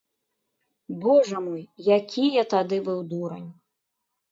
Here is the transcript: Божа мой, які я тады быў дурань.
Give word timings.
Божа 1.03 1.41
мой, 1.49 1.61
які 1.97 2.23
я 2.41 2.47
тады 2.55 2.83
быў 2.91 2.99
дурань. 3.15 3.47